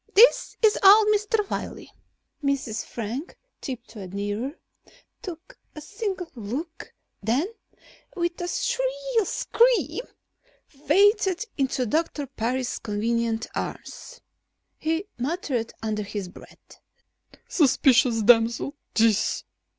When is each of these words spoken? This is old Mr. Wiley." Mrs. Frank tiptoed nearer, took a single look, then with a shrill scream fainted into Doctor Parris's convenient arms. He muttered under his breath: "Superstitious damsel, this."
This 0.15 0.57
is 0.63 0.79
old 0.83 1.09
Mr. 1.09 1.47
Wiley." 1.47 1.91
Mrs. 2.43 2.83
Frank 2.83 3.37
tiptoed 3.61 4.15
nearer, 4.15 4.53
took 5.21 5.59
a 5.75 5.79
single 5.81 6.27
look, 6.33 6.91
then 7.21 7.45
with 8.15 8.41
a 8.41 8.47
shrill 8.47 9.25
scream 9.25 10.01
fainted 10.65 11.45
into 11.55 11.85
Doctor 11.85 12.25
Parris's 12.25 12.79
convenient 12.79 13.45
arms. 13.53 14.21
He 14.79 15.05
muttered 15.19 15.71
under 15.83 16.01
his 16.01 16.29
breath: 16.29 16.79
"Superstitious 17.47 18.23
damsel, 18.23 18.73
this." 18.95 19.43